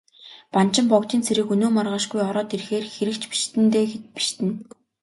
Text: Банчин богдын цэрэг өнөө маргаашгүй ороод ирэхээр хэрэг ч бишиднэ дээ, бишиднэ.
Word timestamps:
Банчин 0.53 0.85
богдын 0.91 1.21
цэрэг 1.25 1.47
өнөө 1.55 1.69
маргаашгүй 1.73 2.21
ороод 2.29 2.49
ирэхээр 2.55 2.85
хэрэг 2.95 3.15
ч 3.21 3.23
бишиднэ 3.31 3.67
дээ, 3.73 3.87
бишиднэ. 4.15 4.51